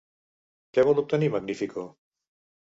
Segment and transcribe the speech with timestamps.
[0.77, 1.85] Què vol obtenir Magnifico?